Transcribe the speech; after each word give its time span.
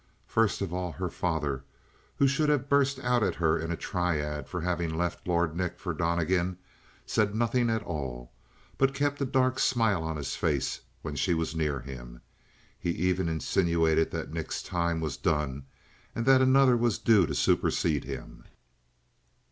First 0.25 0.61
of 0.63 0.73
all, 0.73 0.93
her 0.93 1.11
father, 1.11 1.63
who 2.17 2.27
should 2.27 2.49
have 2.49 2.67
burst 2.67 2.97
out 3.01 3.21
at 3.21 3.35
her 3.35 3.55
in 3.59 3.71
a 3.71 3.77
tirade 3.77 4.47
for 4.47 4.61
having 4.61 4.95
left 4.97 5.27
Lord 5.27 5.55
Nick 5.55 5.77
for 5.77 5.93
Donnegan 5.93 6.57
said 7.05 7.35
nothing 7.35 7.69
at 7.69 7.83
all, 7.83 8.31
but 8.79 8.95
kept 8.95 9.21
a 9.21 9.25
dark 9.27 9.59
smile 9.59 10.01
on 10.03 10.17
his 10.17 10.35
face 10.35 10.81
when 11.03 11.15
she 11.15 11.35
was 11.35 11.55
near 11.55 11.81
him. 11.81 12.19
He 12.79 12.89
even 12.89 13.29
insinuated 13.29 14.09
that 14.09 14.33
Nick's 14.33 14.63
time 14.63 15.01
was 15.01 15.17
done 15.17 15.67
and 16.15 16.25
that 16.25 16.41
another 16.41 16.75
was 16.75 16.97
due 16.97 17.27
to 17.27 17.35
supersede 17.35 18.03
him. 18.05 18.45